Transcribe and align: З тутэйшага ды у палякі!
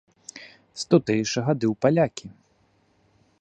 З 0.83 0.87
тутэйшага 0.93 1.51
ды 1.61 1.65
у 1.75 1.77
палякі! 1.87 2.27